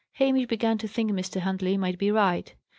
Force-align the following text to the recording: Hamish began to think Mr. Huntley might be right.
Hamish 0.13 0.47
began 0.47 0.79
to 0.79 0.87
think 0.87 1.11
Mr. 1.11 1.41
Huntley 1.41 1.77
might 1.77 1.99
be 1.99 2.09
right. 2.09 2.55